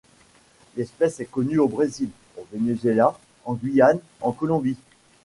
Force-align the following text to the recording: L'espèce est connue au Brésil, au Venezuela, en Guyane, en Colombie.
L'espèce 0.77 1.19
est 1.19 1.25
connue 1.27 1.59
au 1.59 1.67
Brésil, 1.67 2.09
au 2.35 2.47
Venezuela, 2.51 3.15
en 3.45 3.53
Guyane, 3.53 3.99
en 4.21 4.31
Colombie. 4.31 4.77